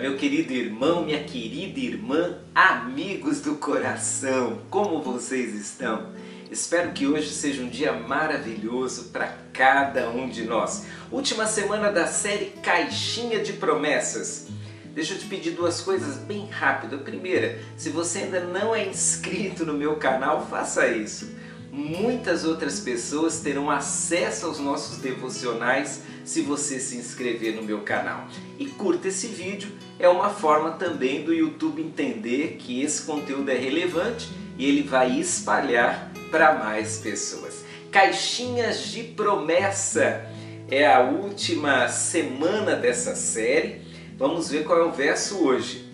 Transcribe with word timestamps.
meu 0.00 0.16
querido 0.16 0.52
irmão, 0.52 1.04
minha 1.04 1.24
querida 1.24 1.80
irmã, 1.80 2.38
amigos 2.54 3.40
do 3.40 3.56
coração, 3.56 4.60
como 4.70 5.02
vocês 5.02 5.54
estão? 5.54 6.12
Espero 6.50 6.92
que 6.92 7.06
hoje 7.06 7.30
seja 7.30 7.62
um 7.62 7.68
dia 7.68 7.92
maravilhoso 7.92 9.04
para 9.04 9.36
cada 9.52 10.08
um 10.10 10.28
de 10.28 10.44
nós. 10.44 10.86
Última 11.10 11.46
semana 11.46 11.90
da 11.90 12.06
série 12.06 12.52
Caixinha 12.62 13.40
de 13.40 13.54
Promessas. 13.54 14.46
Deixa 14.94 15.14
eu 15.14 15.18
te 15.18 15.26
pedir 15.26 15.50
duas 15.50 15.80
coisas 15.80 16.16
bem 16.18 16.46
rápido. 16.48 16.96
A 16.96 17.00
primeira, 17.00 17.58
se 17.76 17.90
você 17.90 18.20
ainda 18.20 18.40
não 18.40 18.74
é 18.74 18.86
inscrito 18.86 19.66
no 19.66 19.74
meu 19.74 19.96
canal, 19.96 20.46
faça 20.46 20.86
isso. 20.86 21.34
Muitas 21.74 22.44
outras 22.44 22.78
pessoas 22.78 23.40
terão 23.40 23.68
acesso 23.68 24.46
aos 24.46 24.60
nossos 24.60 24.98
devocionais 24.98 26.02
se 26.24 26.40
você 26.40 26.78
se 26.78 26.96
inscrever 26.96 27.56
no 27.56 27.62
meu 27.62 27.80
canal. 27.80 28.28
E 28.56 28.66
curta 28.66 29.08
esse 29.08 29.26
vídeo, 29.26 29.72
é 29.98 30.08
uma 30.08 30.30
forma 30.30 30.70
também 30.70 31.24
do 31.24 31.34
YouTube 31.34 31.82
entender 31.82 32.58
que 32.60 32.80
esse 32.80 33.02
conteúdo 33.02 33.50
é 33.50 33.56
relevante 33.56 34.30
e 34.56 34.64
ele 34.68 34.84
vai 34.84 35.18
espalhar 35.18 36.12
para 36.30 36.54
mais 36.54 36.98
pessoas. 36.98 37.64
Caixinhas 37.90 38.84
de 38.84 39.02
promessa 39.02 40.24
é 40.70 40.86
a 40.86 41.00
última 41.00 41.88
semana 41.88 42.76
dessa 42.76 43.16
série. 43.16 43.80
Vamos 44.16 44.48
ver 44.48 44.62
qual 44.62 44.78
é 44.78 44.84
o 44.84 44.92
verso 44.92 45.44
hoje. 45.44 45.92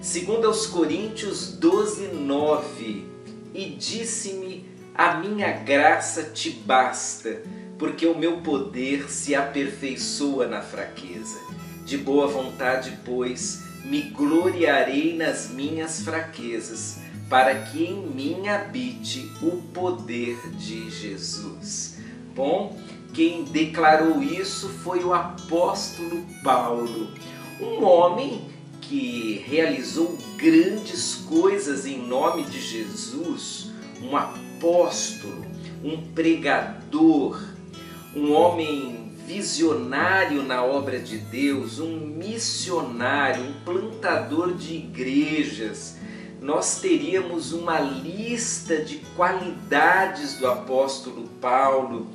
Segundo 0.00 0.48
aos 0.48 0.66
Coríntios 0.66 1.52
12, 1.52 2.08
9. 2.08 3.04
E 3.54 3.66
disse-me, 3.70 4.69
a 4.94 5.14
minha 5.14 5.52
graça 5.52 6.24
te 6.24 6.50
basta, 6.50 7.42
porque 7.78 8.06
o 8.06 8.18
meu 8.18 8.38
poder 8.38 9.10
se 9.10 9.34
aperfeiçoa 9.34 10.46
na 10.46 10.60
fraqueza. 10.60 11.38
De 11.84 11.96
boa 11.96 12.26
vontade, 12.26 12.98
pois, 13.04 13.62
me 13.84 14.02
gloriarei 14.02 15.16
nas 15.16 15.50
minhas 15.50 16.02
fraquezas, 16.02 16.98
para 17.28 17.54
que 17.54 17.84
em 17.84 18.06
mim 18.06 18.48
habite 18.48 19.30
o 19.40 19.62
poder 19.72 20.36
de 20.50 20.90
Jesus. 20.90 21.96
Bom, 22.34 22.78
quem 23.14 23.44
declarou 23.44 24.22
isso 24.22 24.68
foi 24.68 25.02
o 25.02 25.12
apóstolo 25.12 26.24
Paulo, 26.44 27.08
um 27.60 27.84
homem 27.84 28.48
que 28.80 29.44
realizou 29.46 30.18
grandes 30.36 31.14
coisas 31.14 31.86
em 31.86 31.98
nome 31.98 32.44
de 32.44 32.60
Jesus, 32.60 33.69
um 34.02 34.16
apóstolo, 34.16 35.44
um 35.82 36.12
pregador, 36.12 37.42
um 38.14 38.32
homem 38.32 39.12
visionário 39.26 40.42
na 40.42 40.64
obra 40.64 40.98
de 40.98 41.18
Deus, 41.18 41.78
um 41.78 41.98
missionário, 41.98 43.44
um 43.44 43.52
plantador 43.64 44.54
de 44.54 44.74
igrejas. 44.74 45.96
Nós 46.40 46.80
teríamos 46.80 47.52
uma 47.52 47.78
lista 47.78 48.78
de 48.78 48.98
qualidades 49.14 50.38
do 50.38 50.48
apóstolo 50.48 51.28
Paulo, 51.40 52.08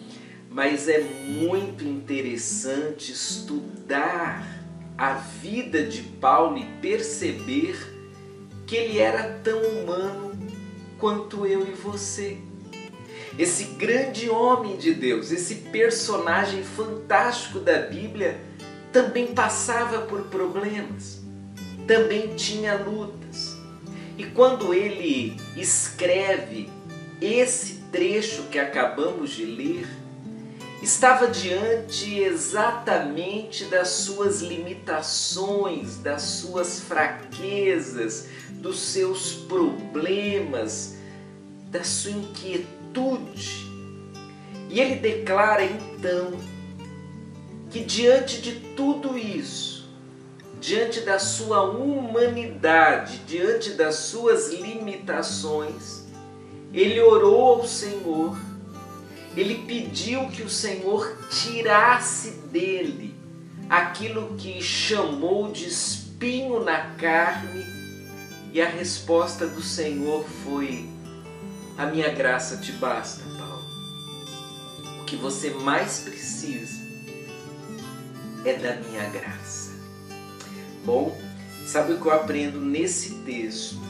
mas 0.50 0.90
é 0.90 1.00
muito 1.00 1.86
interessante 1.86 3.12
estudar 3.12 4.56
a 4.98 5.14
vida 5.14 5.84
de 5.84 6.02
Paulo 6.02 6.58
e 6.58 6.66
perceber 6.82 7.78
que 8.66 8.76
ele 8.76 9.00
era 9.00 9.40
tão 9.44 9.62
humano 9.62 10.36
quanto 11.00 11.46
eu 11.46 11.68
e 11.68 11.72
você 11.72 12.40
esse 13.38 13.66
grande 13.66 14.30
homem 14.30 14.78
de 14.78 14.94
Deus, 14.94 15.32
esse 15.32 15.56
personagem 15.56 16.64
fantástico 16.64 17.60
da 17.60 17.80
Bíblia, 17.80 18.40
também 18.94 19.28
passava 19.28 20.04
por 20.04 20.22
problemas, 20.24 21.22
também 21.86 22.34
tinha 22.36 22.76
lutas. 22.78 23.58
E 24.18 24.24
quando 24.24 24.74
ele 24.74 25.36
escreve 25.58 26.70
esse 27.22 27.84
trecho 27.92 28.44
que 28.44 28.58
acabamos 28.58 29.32
de 29.32 29.46
ler, 29.46 29.86
estava 30.86 31.28
diante 31.28 32.20
exatamente 32.20 33.66
das 33.66 33.88
suas 33.88 34.42
limitações, 34.42 35.98
das 35.98 36.22
suas 36.22 36.80
fraquezas, 36.80 38.28
dos 38.52 38.80
seus 38.80 39.34
problemas, 39.34 40.96
da 41.72 41.84
sua 41.84 42.12
inquietude. 42.12 43.66
E 44.70 44.80
ele 44.80 44.98
declara 44.98 45.66
então 45.66 46.34
que 47.72 47.80
diante 47.80 48.40
de 48.40 48.52
tudo 48.76 49.18
isso, 49.18 49.90
diante 50.62 51.02
da 51.02 51.18
sua 51.18 51.64
humanidade, 51.64 53.22
diante 53.26 53.72
das 53.72 53.96
suas 53.96 54.54
limitações, 54.54 56.04
ele 56.72 57.02
orou 57.02 57.56
ao 57.56 57.68
Senhor, 57.68 58.38
ele 59.36 59.66
pediu 59.68 60.28
que 60.30 60.42
o 60.42 60.50
Senhor 60.50 61.18
tirasse 61.30 62.32
dele 62.52 63.14
aquilo 63.70 64.36
que 64.38 64.62
chamou 64.62 65.52
de 65.52 65.68
espinho 65.68 66.64
na 66.64 66.92
carne, 66.92 67.66
e 68.54 68.62
a 68.62 68.70
resposta 68.70 69.46
do 69.46 69.62
Senhor 69.62 70.26
foi: 70.44 70.88
a 71.78 71.86
minha 71.86 72.10
graça 72.14 72.58
te 72.58 72.72
basta, 72.74 73.24
Paulo. 73.38 73.66
O 75.02 75.06
que 75.06 75.18
você 75.18 75.50
mais 75.50 76.00
precisa 76.00 76.86
é 78.46 78.54
da 78.54 78.76
minha 78.76 79.10
graça. 79.10 79.72
Bom, 80.86 81.20
sabe 81.66 81.94
o 81.94 82.00
que 82.00 82.06
eu 82.06 82.14
aprendo 82.14 82.62
nesse 82.62 83.16
texto? 83.26 83.84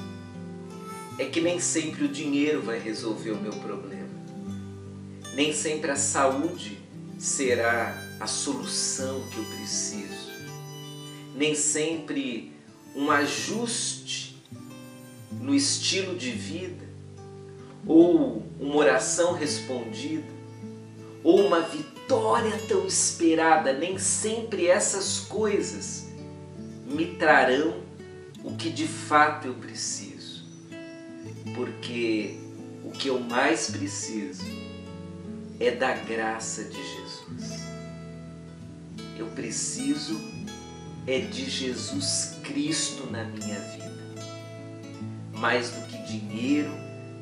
É 1.19 1.25
que 1.25 1.39
nem 1.39 1.59
sempre 1.59 2.05
o 2.05 2.09
dinheiro 2.09 2.61
vai 2.61 2.79
resolver 2.79 3.31
o 3.31 3.41
meu 3.41 3.53
problema. 3.53 4.04
Nem 5.35 5.51
sempre 5.51 5.91
a 5.91 5.97
saúde 5.97 6.79
será 7.19 7.93
a 8.21 8.25
solução 8.25 9.21
que 9.27 9.37
eu 9.37 9.43
preciso. 9.43 10.31
Nem 11.35 11.53
sempre 11.53 12.53
um 12.95 13.11
ajuste 13.11 14.41
no 15.33 15.53
estilo 15.53 16.15
de 16.15 16.31
vida 16.31 16.85
ou 17.85 18.41
uma 18.57 18.77
oração 18.77 19.33
respondida, 19.33 20.33
ou 21.21 21.45
uma 21.45 21.59
vitória 21.59 22.57
tão 22.69 22.87
esperada, 22.87 23.73
nem 23.73 23.99
sempre 23.99 24.67
essas 24.67 25.19
coisas 25.19 26.07
me 26.85 27.15
trarão 27.17 27.83
o 28.41 28.55
que 28.55 28.69
de 28.69 28.87
fato 28.87 29.47
eu 29.47 29.53
preciso. 29.55 30.45
Porque 31.53 32.39
o 32.83 32.91
que 32.91 33.09
eu 33.09 33.19
mais 33.19 33.69
preciso 33.69 34.64
é 35.59 35.71
da 35.71 35.93
graça 35.93 36.63
de 36.65 36.77
Jesus. 36.77 37.65
Eu 39.17 39.27
preciso 39.27 40.19
é 41.07 41.19
de 41.19 41.49
Jesus 41.49 42.39
Cristo 42.43 43.09
na 43.11 43.23
minha 43.23 43.59
vida. 43.59 43.85
Mais 45.33 45.69
do 45.69 45.81
que 45.87 45.97
dinheiro, 46.03 46.71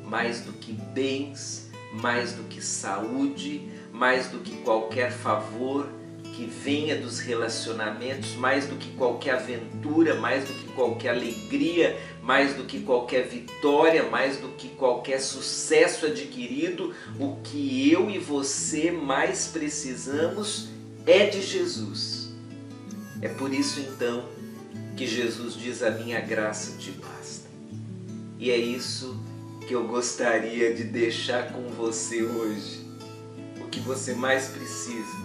mais 0.04 0.40
do 0.40 0.52
que 0.54 0.72
bens, 0.72 1.70
mais 1.92 2.32
do 2.32 2.44
que 2.44 2.62
saúde, 2.62 3.68
mais 3.92 4.28
do 4.28 4.38
que 4.38 4.56
qualquer 4.62 5.12
favor 5.12 5.88
que 6.36 6.44
venha 6.44 6.96
dos 6.96 7.20
relacionamentos, 7.20 8.34
mais 8.34 8.66
do 8.66 8.74
que 8.74 8.90
qualquer 8.96 9.36
aventura, 9.36 10.16
mais 10.16 10.44
do 10.44 10.52
que 10.52 10.66
qualquer 10.72 11.10
alegria, 11.10 11.96
mais 12.20 12.54
do 12.54 12.64
que 12.64 12.80
qualquer 12.80 13.28
vitória, 13.28 14.02
mais 14.10 14.38
do 14.38 14.48
que 14.48 14.68
qualquer 14.70 15.20
sucesso 15.20 16.06
adquirido, 16.06 16.92
o 17.20 17.36
que 17.36 17.88
eu 17.90 18.10
e 18.10 18.18
você 18.18 18.90
mais 18.90 19.46
precisamos 19.46 20.68
é 21.06 21.26
de 21.26 21.40
Jesus. 21.40 22.34
É 23.22 23.28
por 23.28 23.54
isso 23.54 23.78
então 23.80 24.28
que 24.96 25.06
Jesus 25.06 25.54
diz: 25.54 25.84
A 25.84 25.90
minha 25.90 26.20
graça 26.20 26.76
te 26.78 26.90
basta. 26.90 27.48
E 28.40 28.50
é 28.50 28.56
isso 28.56 29.16
que 29.68 29.74
eu 29.74 29.86
gostaria 29.86 30.74
de 30.74 30.82
deixar 30.82 31.52
com 31.52 31.68
você 31.68 32.22
hoje. 32.22 32.84
O 33.60 33.68
que 33.68 33.80
você 33.80 34.14
mais 34.14 34.48
precisa 34.48 35.23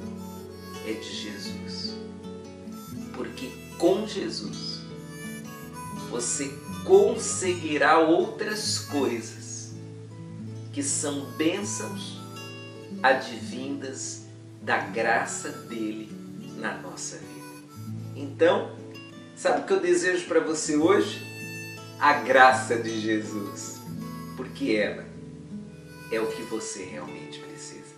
é 0.90 0.94
de 0.94 1.14
Jesus. 1.14 1.96
Porque 3.14 3.50
com 3.78 4.08
Jesus 4.08 4.80
você 6.10 6.52
conseguirá 6.86 8.00
outras 8.00 8.80
coisas 8.80 9.74
que 10.74 10.82
são 10.82 11.26
bênçãos 11.32 12.20
advindas 13.04 14.26
da 14.62 14.78
graça 14.78 15.50
dele 15.50 16.12
na 16.58 16.78
nossa 16.78 17.18
vida. 17.18 17.40
Então, 18.16 18.76
sabe 19.36 19.62
o 19.62 19.66
que 19.66 19.74
eu 19.74 19.80
desejo 19.80 20.26
para 20.26 20.40
você 20.40 20.76
hoje? 20.76 21.26
A 22.00 22.14
graça 22.14 22.78
de 22.78 23.00
Jesus 23.00 23.80
porque 24.40 24.74
ela 24.74 25.06
é 26.10 26.20
o 26.22 26.28
que 26.28 26.42
você 26.44 26.86
realmente 26.86 27.40
precisa. 27.40 27.94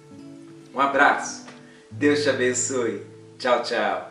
Um 0.73 0.79
abraço, 0.79 1.45
Deus 1.91 2.23
te 2.23 2.29
abençoe. 2.29 3.01
Tchau, 3.37 3.61
tchau. 3.63 4.10